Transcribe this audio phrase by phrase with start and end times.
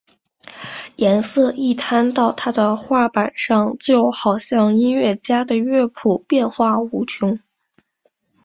[0.95, 7.39] 颜色一摊到他的画板上就好像音乐家的乐谱变化无穷！